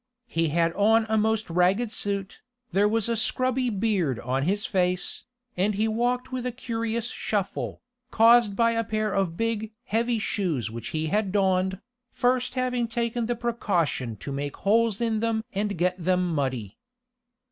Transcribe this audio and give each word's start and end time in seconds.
He 0.25 0.47
had 0.47 0.73
on 0.73 1.05
a 1.09 1.15
most 1.15 1.47
ragged 1.47 1.91
suit, 1.91 2.41
there 2.71 2.87
was 2.87 3.07
a 3.07 3.15
scrubby 3.15 3.69
beard 3.69 4.19
on 4.19 4.41
his 4.41 4.65
face, 4.65 5.25
and 5.55 5.75
he 5.75 5.87
walked 5.87 6.31
with 6.31 6.43
a 6.47 6.51
curious 6.51 7.11
shuffle, 7.11 7.83
caused 8.09 8.55
by 8.55 8.71
a 8.71 8.83
pair 8.83 9.11
of 9.13 9.37
big, 9.37 9.73
heavy 9.83 10.17
shoes 10.17 10.71
which 10.71 10.87
he 10.87 11.05
had 11.13 11.31
donned, 11.31 11.81
first 12.11 12.55
having 12.55 12.87
taken 12.87 13.27
the 13.27 13.35
precaution 13.35 14.15
to 14.15 14.31
make 14.31 14.55
holes 14.57 15.01
in 15.01 15.19
them 15.19 15.43
and 15.53 15.77
get 15.77 16.03
them 16.03 16.33
muddy. 16.33 16.79